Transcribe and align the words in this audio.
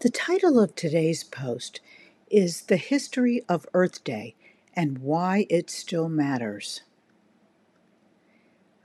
The 0.00 0.08
title 0.08 0.58
of 0.58 0.74
today's 0.74 1.22
post 1.22 1.82
is 2.30 2.62
The 2.62 2.78
History 2.78 3.42
of 3.50 3.66
Earth 3.74 4.02
Day 4.02 4.34
and 4.74 4.96
Why 4.96 5.44
It 5.50 5.68
Still 5.68 6.08
Matters. 6.08 6.80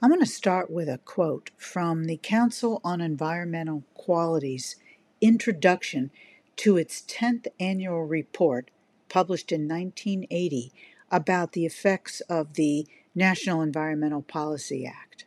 I'm 0.02 0.10
going 0.10 0.20
to 0.20 0.26
start 0.26 0.70
with 0.70 0.90
a 0.90 0.98
quote 0.98 1.52
from 1.58 2.04
the 2.04 2.20
Council 2.22 2.82
on 2.84 3.00
Environmental 3.00 3.86
Quality's 3.94 4.76
introduction 5.22 6.12
to 6.58 6.76
its 6.76 7.02
10th 7.04 7.48
annual 7.62 8.04
report, 8.04 8.70
published 9.08 9.54
in 9.54 9.70
1980, 9.70 10.74
about 11.10 11.54
the 11.54 11.66
effects 11.66 12.20
of 12.28 12.56
the 12.56 12.86
National 13.16 13.62
Environmental 13.62 14.22
Policy 14.22 14.86
Act. 14.86 15.24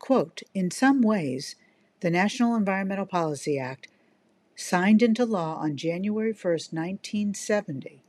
Quote, 0.00 0.42
in 0.54 0.72
some 0.72 1.02
ways, 1.02 1.54
the 2.00 2.10
National 2.10 2.56
Environmental 2.56 3.06
Policy 3.06 3.60
Act, 3.60 3.86
signed 4.56 5.02
into 5.02 5.24
law 5.24 5.56
on 5.56 5.76
January 5.76 6.32
1, 6.32 6.52
1970, 6.70 8.02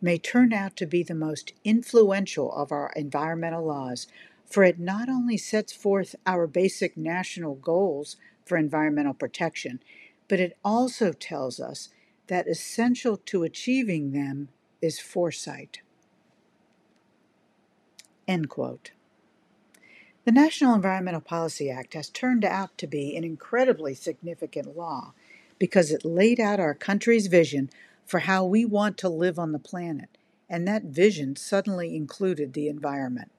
may 0.00 0.18
turn 0.18 0.52
out 0.52 0.76
to 0.76 0.86
be 0.86 1.02
the 1.02 1.14
most 1.14 1.52
influential 1.64 2.52
of 2.52 2.72
our 2.72 2.92
environmental 2.96 3.64
laws, 3.64 4.06
for 4.44 4.64
it 4.64 4.78
not 4.78 5.08
only 5.08 5.36
sets 5.36 5.72
forth 5.72 6.14
our 6.26 6.46
basic 6.46 6.96
national 6.96 7.54
goals 7.54 8.16
for 8.44 8.58
environmental 8.58 9.14
protection, 9.14 9.80
but 10.28 10.40
it 10.40 10.56
also 10.64 11.12
tells 11.12 11.60
us 11.60 11.88
that 12.26 12.48
essential 12.48 13.16
to 13.16 13.42
achieving 13.42 14.12
them 14.12 14.48
is 14.82 14.98
foresight. 14.98 15.80
End 18.26 18.48
quote. 18.48 18.92
The 20.24 20.32
National 20.32 20.74
Environmental 20.74 21.20
Policy 21.20 21.70
Act 21.70 21.92
has 21.92 22.08
turned 22.08 22.46
out 22.46 22.76
to 22.78 22.86
be 22.86 23.14
an 23.14 23.24
incredibly 23.24 23.94
significant 23.94 24.76
law 24.76 25.12
because 25.58 25.90
it 25.90 26.04
laid 26.04 26.40
out 26.40 26.60
our 26.60 26.74
country's 26.74 27.26
vision 27.26 27.70
for 28.04 28.20
how 28.20 28.44
we 28.44 28.64
want 28.64 28.98
to 28.98 29.08
live 29.08 29.38
on 29.38 29.52
the 29.52 29.58
planet, 29.58 30.18
and 30.48 30.66
that 30.68 30.84
vision 30.84 31.36
suddenly 31.36 31.96
included 31.96 32.52
the 32.52 32.68
environment. 32.68 33.30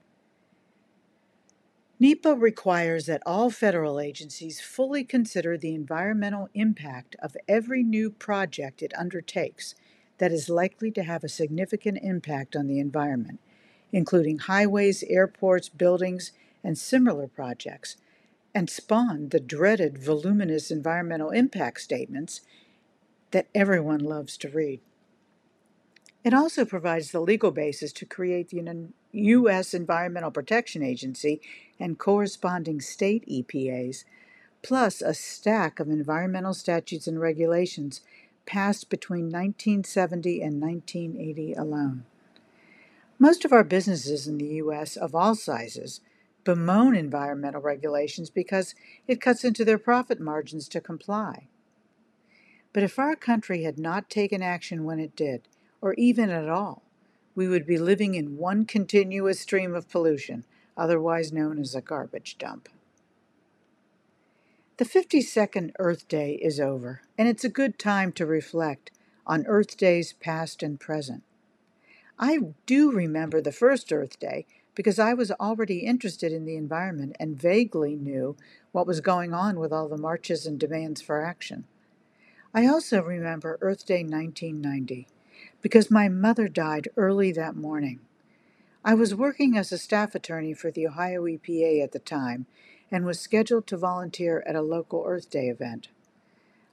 NEPA 1.97 2.35
requires 2.35 3.05
that 3.05 3.23
all 3.25 3.49
federal 3.49 4.01
agencies 4.01 4.59
fully 4.59 5.05
consider 5.05 5.57
the 5.57 5.73
environmental 5.73 6.49
impact 6.53 7.15
of 7.21 7.37
every 7.47 7.83
new 7.83 8.09
project 8.09 8.81
it 8.81 8.91
undertakes 8.97 9.75
that 10.17 10.31
is 10.31 10.49
likely 10.49 10.91
to 10.91 11.03
have 11.03 11.23
a 11.23 11.29
significant 11.29 11.99
impact 12.01 12.55
on 12.55 12.67
the 12.67 12.79
environment, 12.79 13.39
including 13.93 14.39
highways, 14.39 15.03
airports, 15.03 15.69
buildings, 15.69 16.33
and 16.63 16.77
similar 16.77 17.27
projects, 17.27 17.95
and 18.55 18.69
spawned 18.69 19.31
the 19.31 19.39
dreaded 19.39 19.97
voluminous 19.97 20.71
environmental 20.71 21.29
impact 21.29 21.81
statements 21.81 22.39
that 23.31 23.47
everyone 23.53 23.99
loves 23.99 24.37
to 24.37 24.49
read. 24.49 24.79
It 26.23 26.33
also 26.33 26.63
provides 26.63 27.11
the 27.11 27.19
legal 27.19 27.51
basis 27.51 27.91
to 27.93 28.05
create 28.05 28.49
the 28.49 28.87
U.S. 29.11 29.73
Environmental 29.73 30.31
Protection 30.31 30.81
Agency 30.81 31.41
and 31.79 31.99
corresponding 31.99 32.79
state 32.79 33.27
EPAs, 33.27 34.05
plus 34.63 35.01
a 35.01 35.13
stack 35.13 35.79
of 35.81 35.89
environmental 35.89 36.53
statutes 36.53 37.07
and 37.07 37.19
regulations 37.19 38.01
passed 38.45 38.89
between 38.89 39.25
1970 39.25 40.41
and 40.41 40.61
1980 40.61 41.53
alone. 41.53 42.05
Most 43.19 43.43
of 43.43 43.51
our 43.51 43.63
businesses 43.63 44.27
in 44.27 44.37
the 44.37 44.55
U.S. 44.55 44.95
of 44.95 45.13
all 45.13 45.35
sizes 45.35 45.99
bemoan 46.45 46.95
environmental 46.95 47.61
regulations 47.61 48.29
because 48.29 48.73
it 49.07 49.19
cuts 49.19 49.43
into 49.43 49.65
their 49.65 49.77
profit 49.77 50.21
margins 50.21 50.69
to 50.69 50.79
comply. 50.79 51.47
But 52.71 52.83
if 52.83 52.97
our 52.97 53.15
country 53.15 53.63
had 53.63 53.77
not 53.77 54.09
taken 54.09 54.41
action 54.41 54.85
when 54.85 54.99
it 54.99 55.15
did, 55.15 55.47
or 55.81 55.93
even 55.95 56.29
at 56.29 56.47
all, 56.47 56.83
we 57.35 57.47
would 57.47 57.65
be 57.65 57.77
living 57.77 58.15
in 58.15 58.37
one 58.37 58.65
continuous 58.65 59.41
stream 59.41 59.75
of 59.75 59.89
pollution, 59.89 60.45
otherwise 60.77 61.33
known 61.33 61.59
as 61.59 61.75
a 61.75 61.81
garbage 61.81 62.37
dump. 62.37 62.69
The 64.77 64.85
52nd 64.85 65.71
Earth 65.79 66.07
Day 66.07 66.33
is 66.33 66.59
over, 66.59 67.01
and 67.17 67.27
it's 67.27 67.45
a 67.45 67.49
good 67.49 67.79
time 67.79 68.11
to 68.13 68.25
reflect 68.25 68.91
on 69.25 69.45
Earth 69.47 69.77
Days 69.77 70.13
past 70.13 70.61
and 70.61 70.79
present. 70.79 71.23
I 72.19 72.39
do 72.65 72.91
remember 72.91 73.41
the 73.41 73.51
first 73.51 73.91
Earth 73.91 74.19
Day 74.19 74.45
because 74.75 74.99
I 74.99 75.13
was 75.13 75.31
already 75.31 75.79
interested 75.79 76.31
in 76.31 76.45
the 76.45 76.57
environment 76.57 77.15
and 77.19 77.39
vaguely 77.39 77.95
knew 77.95 78.35
what 78.71 78.85
was 78.85 79.01
going 79.01 79.33
on 79.33 79.59
with 79.59 79.71
all 79.71 79.87
the 79.87 79.97
marches 79.97 80.45
and 80.45 80.59
demands 80.59 81.01
for 81.01 81.23
action. 81.23 81.65
I 82.53 82.67
also 82.67 83.01
remember 83.01 83.57
Earth 83.61 83.85
Day 83.85 84.03
1990 84.03 85.07
because 85.61 85.89
my 85.89 86.07
mother 86.09 86.47
died 86.47 86.89
early 86.95 87.31
that 87.31 87.55
morning. 87.55 88.01
I 88.83 88.93
was 88.93 89.15
working 89.15 89.57
as 89.57 89.71
a 89.71 89.77
staff 89.77 90.13
attorney 90.13 90.53
for 90.53 90.69
the 90.69 90.87
Ohio 90.87 91.23
EPA 91.23 91.83
at 91.83 91.91
the 91.91 91.99
time 91.99 92.45
and 92.91 93.05
was 93.05 93.19
scheduled 93.19 93.65
to 93.67 93.77
volunteer 93.77 94.43
at 94.45 94.55
a 94.55 94.61
local 94.61 95.03
Earth 95.07 95.29
Day 95.29 95.47
event. 95.47 95.87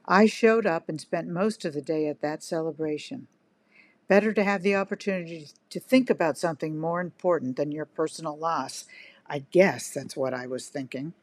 I 0.05 0.25
showed 0.25 0.65
up 0.65 0.89
and 0.89 1.01
spent 1.01 1.27
most 1.27 1.65
of 1.65 1.73
the 1.73 1.81
day 1.81 2.07
at 2.07 2.21
that 2.21 2.43
celebration. 2.43 3.27
Better 4.13 4.31
to 4.31 4.43
have 4.43 4.61
the 4.61 4.75
opportunity 4.75 5.47
to 5.71 5.79
think 5.79 6.07
about 6.07 6.37
something 6.37 6.77
more 6.77 7.01
important 7.01 7.57
than 7.57 7.71
your 7.71 7.85
personal 7.85 8.37
loss. 8.37 8.85
I 9.25 9.39
guess 9.39 9.89
that's 9.89 10.15
what 10.15 10.35
I 10.35 10.45
was 10.45 10.67
thinking. 10.67 11.13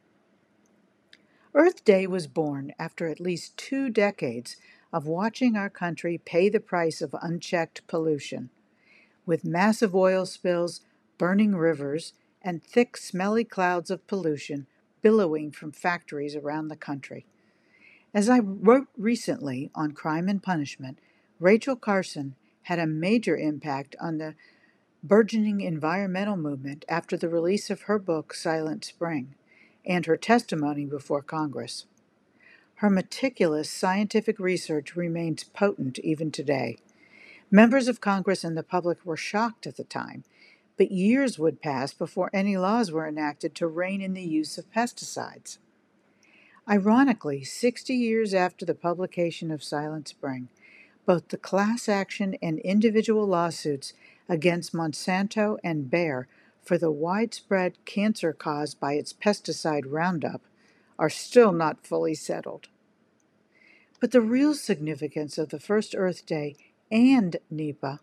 Earth 1.54 1.84
Day 1.84 2.08
was 2.08 2.26
born 2.26 2.72
after 2.80 3.06
at 3.06 3.20
least 3.20 3.56
two 3.56 3.90
decades 3.90 4.56
of 4.92 5.06
watching 5.06 5.54
our 5.54 5.70
country 5.70 6.18
pay 6.18 6.48
the 6.48 6.58
price 6.58 7.00
of 7.00 7.14
unchecked 7.22 7.86
pollution. 7.86 8.50
With 9.24 9.44
massive 9.44 9.94
oil 9.94 10.26
spills, 10.26 10.80
burning 11.16 11.54
rivers, 11.54 12.12
and 12.42 12.60
thick, 12.60 12.96
smelly 12.96 13.44
clouds 13.44 13.92
of 13.92 14.08
pollution 14.08 14.66
billowing 15.00 15.52
from 15.52 15.70
factories 15.70 16.34
around 16.34 16.66
the 16.66 16.74
country. 16.74 17.24
As 18.12 18.28
I 18.28 18.40
wrote 18.40 18.88
recently 18.98 19.70
on 19.76 19.92
crime 19.92 20.28
and 20.28 20.42
punishment, 20.42 20.98
Rachel 21.38 21.76
Carson 21.76 22.34
had 22.62 22.78
a 22.78 22.86
major 22.86 23.36
impact 23.36 23.96
on 24.00 24.18
the 24.18 24.34
burgeoning 25.02 25.60
environmental 25.60 26.36
movement 26.36 26.84
after 26.88 27.16
the 27.16 27.28
release 27.28 27.70
of 27.70 27.82
her 27.82 27.98
book, 27.98 28.34
Silent 28.34 28.84
Spring, 28.84 29.34
and 29.86 30.06
her 30.06 30.16
testimony 30.16 30.84
before 30.84 31.22
Congress. 31.22 31.86
Her 32.76 32.90
meticulous 32.90 33.70
scientific 33.70 34.38
research 34.38 34.96
remains 34.96 35.44
potent 35.44 35.98
even 36.00 36.30
today. 36.30 36.78
Members 37.50 37.88
of 37.88 38.00
Congress 38.00 38.44
and 38.44 38.56
the 38.56 38.62
public 38.62 39.04
were 39.04 39.16
shocked 39.16 39.66
at 39.66 39.76
the 39.76 39.84
time, 39.84 40.24
but 40.76 40.90
years 40.90 41.38
would 41.38 41.60
pass 41.60 41.92
before 41.92 42.30
any 42.32 42.56
laws 42.56 42.90
were 42.90 43.06
enacted 43.06 43.54
to 43.54 43.66
rein 43.66 44.00
in 44.00 44.14
the 44.14 44.22
use 44.22 44.56
of 44.56 44.70
pesticides. 44.72 45.58
Ironically, 46.68 47.42
60 47.42 47.92
years 47.92 48.32
after 48.32 48.64
the 48.64 48.74
publication 48.74 49.50
of 49.50 49.64
Silent 49.64 50.08
Spring, 50.08 50.48
both 51.10 51.30
the 51.30 51.36
class 51.36 51.88
action 51.88 52.36
and 52.40 52.60
individual 52.60 53.26
lawsuits 53.26 53.94
against 54.28 54.72
Monsanto 54.72 55.58
and 55.64 55.90
Bayer 55.90 56.28
for 56.62 56.78
the 56.78 56.92
widespread 56.92 57.84
cancer 57.84 58.32
caused 58.32 58.78
by 58.78 58.92
its 58.92 59.12
pesticide 59.12 59.86
Roundup 59.88 60.40
are 61.00 61.10
still 61.10 61.50
not 61.50 61.84
fully 61.84 62.14
settled. 62.14 62.68
But 63.98 64.12
the 64.12 64.20
real 64.20 64.54
significance 64.54 65.36
of 65.36 65.48
the 65.48 65.58
first 65.58 65.96
Earth 65.98 66.24
Day 66.26 66.54
and 66.92 67.38
NEPA 67.50 67.98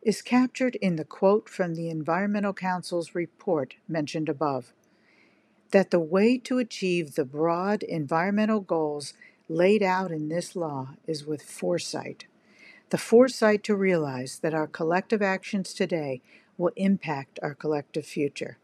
is 0.00 0.22
captured 0.22 0.76
in 0.76 0.96
the 0.96 1.04
quote 1.04 1.50
from 1.50 1.74
the 1.74 1.90
Environmental 1.90 2.54
Council's 2.54 3.14
report 3.14 3.74
mentioned 3.86 4.30
above 4.30 4.72
that 5.72 5.90
the 5.90 6.00
way 6.00 6.38
to 6.38 6.56
achieve 6.56 7.16
the 7.16 7.26
broad 7.26 7.82
environmental 7.82 8.60
goals 8.60 9.12
laid 9.46 9.82
out 9.82 10.10
in 10.10 10.30
this 10.30 10.56
law 10.56 10.94
is 11.06 11.26
with 11.26 11.42
foresight 11.42 12.24
the 12.90 12.98
foresight 12.98 13.64
to 13.64 13.74
realize 13.74 14.38
that 14.40 14.54
our 14.54 14.66
collective 14.66 15.22
actions 15.22 15.74
today 15.74 16.22
will 16.56 16.72
impact 16.76 17.38
our 17.42 17.54
collective 17.54 18.06
future. 18.06 18.58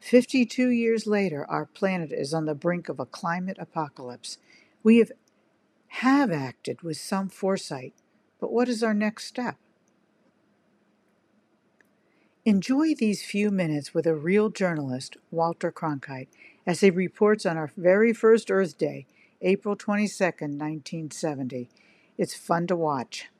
52 0.00 0.68
years 0.68 1.06
later, 1.06 1.46
our 1.48 1.64
planet 1.64 2.12
is 2.12 2.34
on 2.34 2.44
the 2.44 2.54
brink 2.54 2.88
of 2.88 3.00
a 3.00 3.06
climate 3.06 3.56
apocalypse. 3.58 4.38
We 4.82 4.98
have, 4.98 5.12
have 5.88 6.30
acted 6.30 6.82
with 6.82 6.98
some 6.98 7.28
foresight, 7.28 7.94
but 8.40 8.52
what 8.52 8.68
is 8.68 8.82
our 8.82 8.92
next 8.92 9.26
step? 9.26 9.56
Enjoy 12.44 12.94
these 12.94 13.24
few 13.24 13.50
minutes 13.50 13.94
with 13.94 14.06
a 14.06 14.14
real 14.14 14.50
journalist, 14.50 15.16
Walter 15.30 15.72
Cronkite, 15.72 16.28
as 16.66 16.80
he 16.80 16.90
reports 16.90 17.46
on 17.46 17.56
our 17.56 17.70
very 17.74 18.12
first 18.12 18.50
Earth 18.50 18.76
Day, 18.76 19.06
April 19.40 19.76
22, 19.76 20.24
1970. 20.24 21.70
It's 22.18 22.34
fun 22.34 22.66
to 22.66 22.76
watch. 22.76 23.30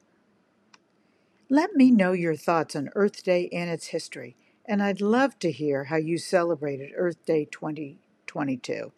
Let 1.54 1.76
me 1.76 1.92
know 1.92 2.10
your 2.10 2.34
thoughts 2.34 2.74
on 2.74 2.90
Earth 2.96 3.22
Day 3.22 3.48
and 3.52 3.70
its 3.70 3.86
history, 3.86 4.34
and 4.66 4.82
I'd 4.82 5.00
love 5.00 5.38
to 5.38 5.52
hear 5.52 5.84
how 5.84 5.94
you 5.94 6.18
celebrated 6.18 6.90
Earth 6.96 7.24
Day 7.24 7.44
2022. 7.44 8.90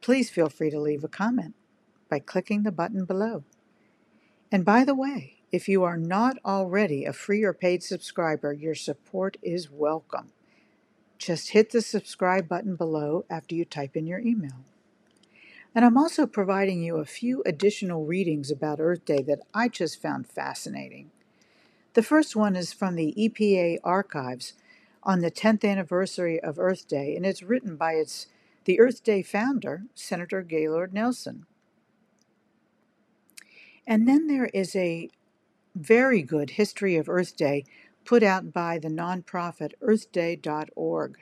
Please 0.00 0.30
feel 0.30 0.48
free 0.48 0.70
to 0.70 0.80
leave 0.80 1.04
a 1.04 1.08
comment. 1.08 1.54
by 2.08 2.20
clicking 2.20 2.62
the 2.62 2.72
button 2.72 3.04
below. 3.04 3.44
And 4.50 4.64
by 4.64 4.82
the 4.82 4.94
way, 4.94 5.34
if 5.52 5.68
you 5.68 5.84
are 5.84 5.98
not 5.98 6.38
already 6.42 7.04
a 7.04 7.12
free 7.12 7.44
or 7.44 7.52
paid 7.52 7.82
subscriber, 7.82 8.54
your 8.54 8.74
support 8.74 9.36
is 9.42 9.70
welcome. 9.70 10.32
Just 11.18 11.50
hit 11.50 11.70
the 11.70 11.82
subscribe 11.82 12.48
button 12.48 12.76
below 12.76 13.26
after 13.28 13.54
you 13.54 13.66
type 13.66 13.94
in 13.94 14.06
your 14.06 14.20
email. 14.20 14.64
And 15.78 15.84
I'm 15.84 15.96
also 15.96 16.26
providing 16.26 16.82
you 16.82 16.96
a 16.96 17.04
few 17.04 17.40
additional 17.46 18.04
readings 18.04 18.50
about 18.50 18.80
Earth 18.80 19.04
Day 19.04 19.22
that 19.28 19.38
I 19.54 19.68
just 19.68 20.02
found 20.02 20.26
fascinating. 20.26 21.12
The 21.94 22.02
first 22.02 22.34
one 22.34 22.56
is 22.56 22.72
from 22.72 22.96
the 22.96 23.14
EPA 23.16 23.78
archives 23.84 24.54
on 25.04 25.20
the 25.20 25.30
10th 25.30 25.64
anniversary 25.64 26.40
of 26.40 26.58
Earth 26.58 26.88
Day, 26.88 27.14
and 27.14 27.24
it's 27.24 27.44
written 27.44 27.76
by 27.76 27.92
its 27.92 28.26
the 28.64 28.80
Earth 28.80 29.04
Day 29.04 29.22
founder, 29.22 29.84
Senator 29.94 30.42
Gaylord 30.42 30.92
Nelson. 30.92 31.46
And 33.86 34.08
then 34.08 34.26
there 34.26 34.46
is 34.46 34.74
a 34.74 35.10
very 35.76 36.22
good 36.22 36.50
history 36.50 36.96
of 36.96 37.08
Earth 37.08 37.36
Day 37.36 37.64
put 38.04 38.24
out 38.24 38.52
by 38.52 38.80
the 38.80 38.88
nonprofit 38.88 39.74
earthday.org. 39.80 41.18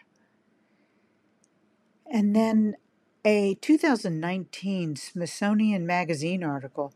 And 2.11 2.35
then 2.35 2.77
a 3.27 3.55
2019 3.57 4.95
Smithsonian 4.95 5.85
Magazine 5.85 6.45
article 6.45 6.95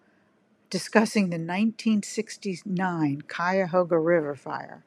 discussing 0.70 1.24
the 1.24 1.38
1969 1.38 3.22
Cuyahoga 3.22 3.98
River 3.98 4.36
fire. 4.36 4.84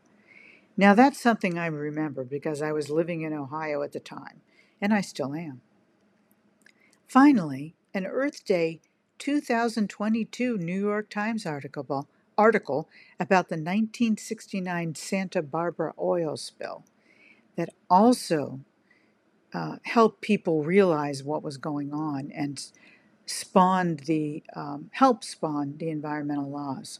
Now, 0.77 0.93
that's 0.93 1.19
something 1.19 1.59
I 1.59 1.65
remember 1.65 2.23
because 2.23 2.61
I 2.61 2.71
was 2.71 2.89
living 2.89 3.23
in 3.23 3.33
Ohio 3.33 3.81
at 3.81 3.91
the 3.91 3.99
time, 3.99 4.39
and 4.79 4.93
I 4.93 5.01
still 5.01 5.35
am. 5.35 5.59
Finally, 7.09 7.75
an 7.93 8.05
Earth 8.05 8.45
Day 8.45 8.79
2022 9.17 10.57
New 10.57 10.79
York 10.79 11.09
Times 11.09 11.45
article, 11.45 12.07
article 12.37 12.87
about 13.19 13.49
the 13.49 13.55
1969 13.55 14.95
Santa 14.95 15.41
Barbara 15.41 15.93
oil 15.99 16.37
spill 16.37 16.85
that 17.57 17.73
also 17.89 18.61
uh, 19.53 19.77
helped 19.83 20.21
people 20.21 20.63
realize 20.63 21.23
what 21.23 21.43
was 21.43 21.57
going 21.57 21.93
on 21.93 22.31
and 22.33 22.71
spawned 23.25 24.01
the 24.01 24.43
um, 24.55 24.89
help 24.93 25.23
spawn 25.23 25.75
the 25.77 25.89
environmental 25.89 26.49
laws. 26.49 26.99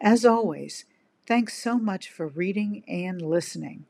As 0.00 0.24
always, 0.24 0.84
thanks 1.26 1.54
so 1.62 1.78
much 1.78 2.10
for 2.10 2.26
reading 2.26 2.82
and 2.88 3.20
listening. 3.22 3.84